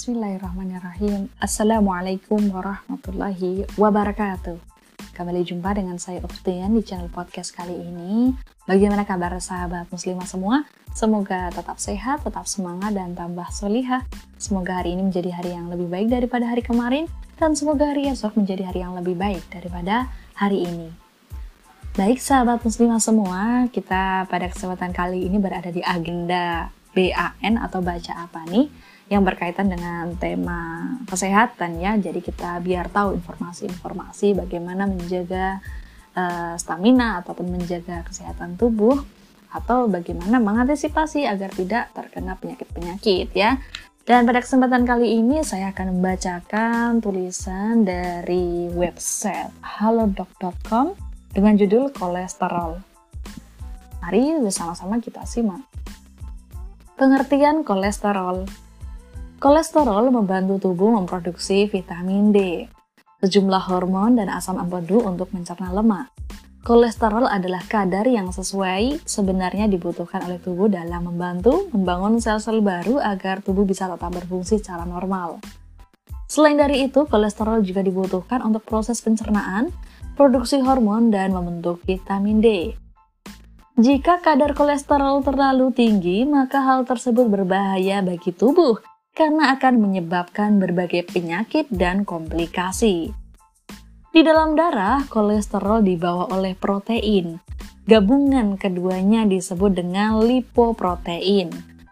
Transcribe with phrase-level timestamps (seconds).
[0.00, 1.28] Bismillahirrahmanirrahim.
[1.36, 4.56] Assalamualaikum warahmatullahi wabarakatuh.
[5.12, 8.32] Kembali jumpa dengan saya Uftian di channel podcast kali ini.
[8.64, 10.64] Bagaimana kabar sahabat muslimah semua?
[10.96, 14.08] Semoga tetap sehat, tetap semangat, dan tambah solihah.
[14.40, 17.04] Semoga hari ini menjadi hari yang lebih baik daripada hari kemarin,
[17.36, 20.88] dan semoga hari esok menjadi hari yang lebih baik daripada hari ini.
[22.00, 28.16] Baik sahabat muslimah semua, kita pada kesempatan kali ini berada di agenda BAN atau baca
[28.16, 28.89] apa nih?
[29.10, 31.98] Yang berkaitan dengan tema kesehatan ya.
[31.98, 35.58] Jadi kita biar tahu informasi-informasi bagaimana menjaga
[36.14, 39.02] uh, stamina ataupun menjaga kesehatan tubuh
[39.50, 43.58] atau bagaimana mengantisipasi agar tidak terkena penyakit-penyakit ya.
[44.06, 50.94] Dan pada kesempatan kali ini saya akan membacakan tulisan dari website halodoc.com
[51.34, 52.78] dengan judul kolesterol.
[54.00, 55.62] Mari bersama-sama kita simak.
[56.94, 58.46] Pengertian kolesterol
[59.40, 62.68] Kolesterol membantu tubuh memproduksi vitamin D,
[63.24, 66.12] sejumlah hormon dan asam amino untuk mencerna lemak.
[66.60, 73.40] Kolesterol adalah kadar yang sesuai sebenarnya dibutuhkan oleh tubuh dalam membantu membangun sel-sel baru agar
[73.40, 75.40] tubuh bisa tetap berfungsi secara normal.
[76.28, 79.72] Selain dari itu, kolesterol juga dibutuhkan untuk proses pencernaan,
[80.20, 82.76] produksi hormon, dan membentuk vitamin D.
[83.80, 91.10] Jika kadar kolesterol terlalu tinggi, maka hal tersebut berbahaya bagi tubuh karena akan menyebabkan berbagai
[91.10, 93.12] penyakit dan komplikasi.
[94.10, 97.38] Di dalam darah, kolesterol dibawa oleh protein.
[97.86, 101.50] Gabungan keduanya disebut dengan lipoprotein.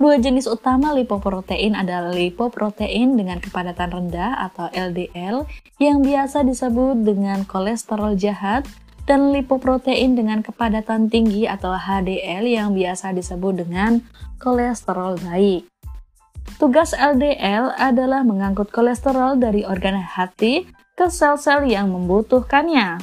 [0.00, 5.44] Dua jenis utama lipoprotein adalah lipoprotein dengan kepadatan rendah atau LDL
[5.76, 8.64] yang biasa disebut dengan kolesterol jahat
[9.04, 14.00] dan lipoprotein dengan kepadatan tinggi atau HDL yang biasa disebut dengan
[14.40, 15.68] kolesterol baik.
[16.56, 20.66] Tugas LDL adalah mengangkut kolesterol dari organ hati
[20.98, 22.98] ke sel-sel yang membutuhkannya.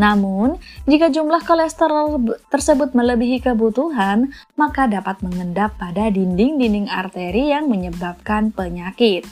[0.00, 0.56] Namun,
[0.88, 9.28] jika jumlah kolesterol tersebut melebihi kebutuhan, maka dapat mengendap pada dinding-dinding arteri yang menyebabkan penyakit.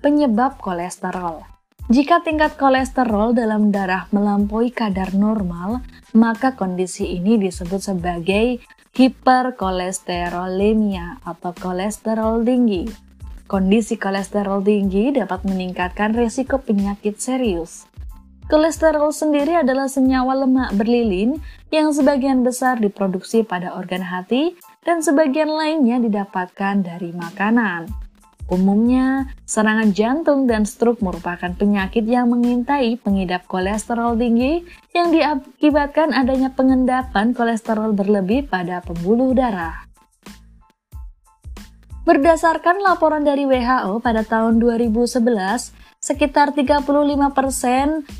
[0.00, 1.59] Penyebab kolesterol
[1.90, 5.82] jika tingkat kolesterol dalam darah melampaui kadar normal,
[6.14, 8.62] maka kondisi ini disebut sebagai
[8.94, 12.86] hiperkolesterolemia atau kolesterol tinggi.
[13.50, 17.90] Kondisi kolesterol tinggi dapat meningkatkan risiko penyakit serius.
[18.46, 21.42] Kolesterol sendiri adalah senyawa lemak berlilin
[21.74, 24.54] yang sebagian besar diproduksi pada organ hati
[24.86, 28.09] dan sebagian lainnya didapatkan dari makanan.
[28.50, 36.50] Umumnya, serangan jantung dan stroke merupakan penyakit yang mengintai pengidap kolesterol tinggi yang diakibatkan adanya
[36.50, 39.86] pengendapan kolesterol berlebih pada pembuluh darah.
[42.02, 45.22] Berdasarkan laporan dari WHO pada tahun 2011,
[46.02, 46.90] sekitar 35%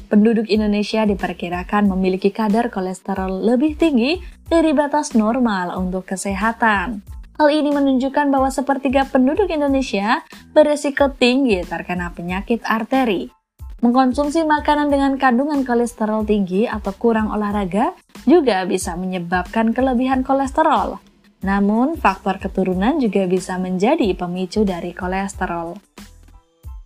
[0.07, 7.20] penduduk Indonesia diperkirakan memiliki kadar kolesterol lebih tinggi dari batas normal untuk kesehatan.
[7.41, 10.21] Hal ini menunjukkan bahwa sepertiga penduduk Indonesia
[10.53, 13.33] beresiko tinggi terkena penyakit arteri.
[13.81, 17.97] Mengkonsumsi makanan dengan kandungan kolesterol tinggi atau kurang olahraga
[18.29, 21.01] juga bisa menyebabkan kelebihan kolesterol.
[21.41, 25.81] Namun, faktor keturunan juga bisa menjadi pemicu dari kolesterol.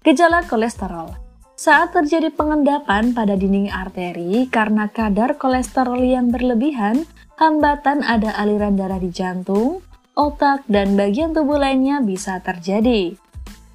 [0.07, 1.19] Gejala kolesterol
[1.59, 7.11] saat terjadi pengendapan pada dinding arteri karena kadar kolesterol yang berlebihan,
[7.43, 9.83] hambatan ada aliran darah di jantung,
[10.15, 13.17] otak, dan bagian tubuh lainnya bisa terjadi.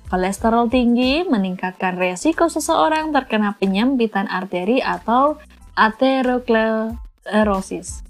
[0.10, 5.38] Kolesterol tinggi meningkatkan resiko seseorang terkena penyempitan arteri atau
[5.78, 8.02] aterosclerosis.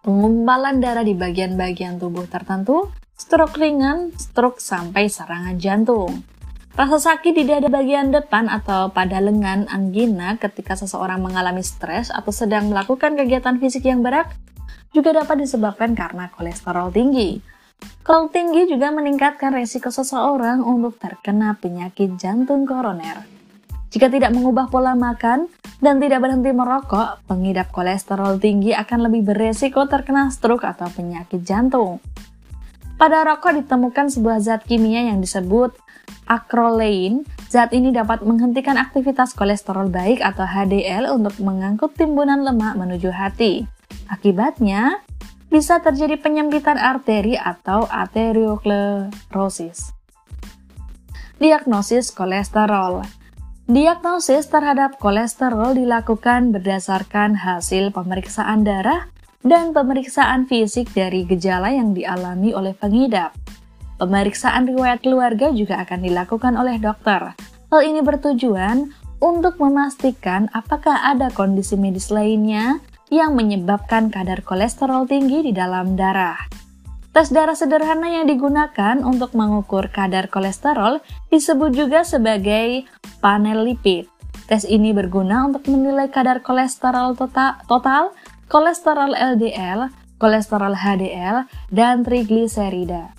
[0.00, 6.24] Pengumpalan darah di bagian-bagian tubuh tertentu, stroke ringan, stroke sampai serangan jantung.
[6.72, 12.32] Rasa sakit di dada bagian depan atau pada lengan anggina ketika seseorang mengalami stres atau
[12.32, 14.32] sedang melakukan kegiatan fisik yang berat
[14.90, 17.40] juga dapat disebabkan karena kolesterol tinggi.
[18.00, 23.24] Kol tinggi juga meningkatkan resiko seseorang untuk terkena penyakit jantung koroner.
[23.90, 25.50] Jika tidak mengubah pola makan
[25.82, 31.98] dan tidak berhenti merokok, pengidap kolesterol tinggi akan lebih beresiko terkena stroke atau penyakit jantung.
[33.00, 35.72] Pada rokok ditemukan sebuah zat kimia yang disebut
[36.28, 37.24] acrolein.
[37.50, 43.79] Zat ini dapat menghentikan aktivitas kolesterol baik atau HDL untuk mengangkut timbunan lemak menuju hati.
[44.10, 45.02] Akibatnya,
[45.50, 49.94] bisa terjadi penyempitan arteri atau arteriosclerosis.
[51.40, 53.02] Diagnosis kolesterol
[53.70, 59.06] Diagnosis terhadap kolesterol dilakukan berdasarkan hasil pemeriksaan darah
[59.46, 63.30] dan pemeriksaan fisik dari gejala yang dialami oleh pengidap.
[64.02, 67.38] Pemeriksaan riwayat keluarga juga akan dilakukan oleh dokter.
[67.70, 68.90] Hal ini bertujuan
[69.22, 76.38] untuk memastikan apakah ada kondisi medis lainnya yang menyebabkan kadar kolesterol tinggi di dalam darah.
[77.10, 81.02] Tes darah sederhana yang digunakan untuk mengukur kadar kolesterol
[81.34, 82.86] disebut juga sebagai
[83.18, 84.06] panel lipid.
[84.46, 88.14] Tes ini berguna untuk menilai kadar kolesterol total, total
[88.46, 89.90] kolesterol LDL,
[90.22, 93.10] kolesterol HDL, dan trigliserida.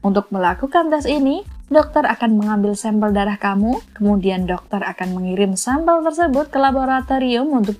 [0.00, 6.04] Untuk melakukan tes ini, dokter akan mengambil sampel darah kamu, kemudian dokter akan mengirim sampel
[6.04, 7.76] tersebut ke laboratorium untuk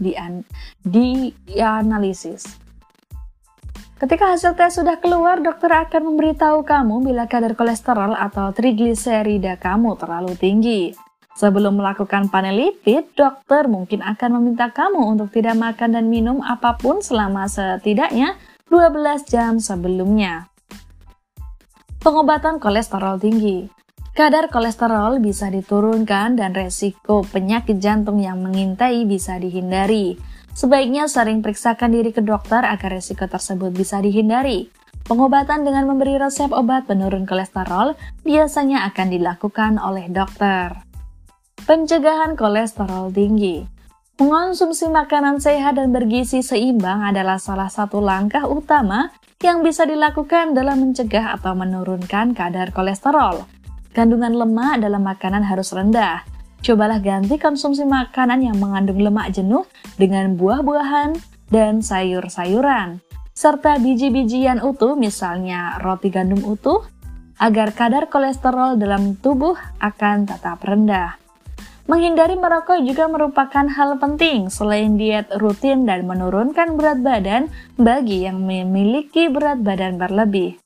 [0.85, 2.65] dianalisis.
[3.95, 9.97] Ketika hasil tes sudah keluar, dokter akan memberitahu kamu bila kadar kolesterol atau trigliserida kamu
[9.97, 10.93] terlalu tinggi.
[11.35, 16.79] Sebelum melakukan panel lipid, dokter mungkin akan meminta kamu untuk tidak makan dan minum apa
[16.79, 18.39] pun selama setidaknya
[18.71, 20.47] 12 jam sebelumnya.
[22.05, 23.65] Pengobatan kolesterol tinggi.
[24.13, 30.21] Kadar kolesterol bisa diturunkan dan resiko penyakit jantung yang mengintai bisa dihindari.
[30.53, 34.69] Sebaiknya sering periksakan diri ke dokter agar resiko tersebut bisa dihindari.
[35.09, 40.77] Pengobatan dengan memberi resep obat penurun kolesterol biasanya akan dilakukan oleh dokter.
[41.65, 43.65] Pencegahan kolesterol tinggi.
[44.21, 49.09] Mengonsumsi makanan sehat dan bergizi seimbang adalah salah satu langkah utama
[49.45, 53.45] yang bisa dilakukan dalam mencegah atau menurunkan kadar kolesterol.
[53.93, 56.25] Kandungan lemak dalam makanan harus rendah.
[56.65, 59.69] Cobalah ganti konsumsi makanan yang mengandung lemak jenuh
[60.01, 61.13] dengan buah-buahan
[61.53, 63.05] dan sayur-sayuran,
[63.37, 66.81] serta biji-bijian utuh misalnya roti gandum utuh,
[67.37, 71.21] agar kadar kolesterol dalam tubuh akan tetap rendah.
[71.85, 78.41] Menghindari merokok juga merupakan hal penting selain diet rutin dan menurunkan berat badan bagi yang
[78.41, 80.57] memiliki berat badan berlebih.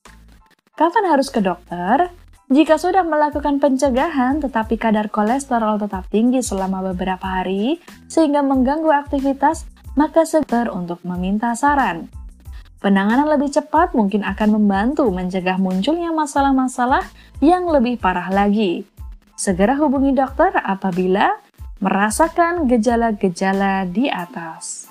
[0.79, 2.15] Kapan harus ke dokter?
[2.55, 9.67] Jika sudah melakukan pencegahan tetapi kadar kolesterol tetap tinggi selama beberapa hari sehingga mengganggu aktivitas,
[9.99, 12.07] maka segera untuk meminta saran.
[12.79, 17.03] Penanganan lebih cepat mungkin akan membantu mencegah munculnya masalah-masalah
[17.43, 18.87] yang lebih parah lagi.
[19.39, 21.39] Segera hubungi dokter apabila
[21.79, 24.91] merasakan gejala-gejala di atas.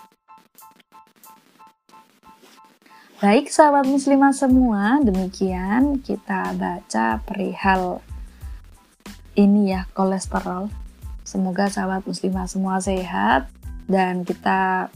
[3.19, 7.99] Baik sahabat muslimah semua, demikian kita baca perihal
[9.35, 10.71] ini ya kolesterol.
[11.27, 13.51] Semoga sahabat muslimah semua sehat
[13.83, 14.87] dan kita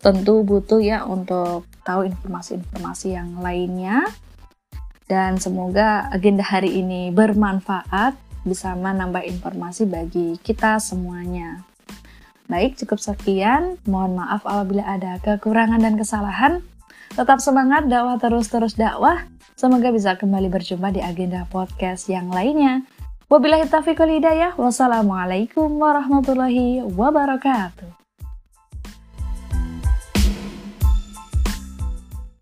[0.00, 4.08] tentu butuh ya untuk tahu informasi-informasi yang lainnya.
[5.04, 11.64] Dan semoga agenda hari ini bermanfaat bisa menambah informasi bagi kita semuanya.
[12.44, 13.80] Baik, cukup sekian.
[13.88, 16.60] Mohon maaf apabila ada kekurangan dan kesalahan.
[17.16, 19.24] Tetap semangat dakwah terus-terus dakwah.
[19.56, 22.84] Semoga bisa kembali berjumpa di agenda podcast yang lainnya.
[23.32, 24.52] Wabillahi taufiq wal hidayah.
[24.60, 28.03] Wassalamualaikum warahmatullahi wabarakatuh.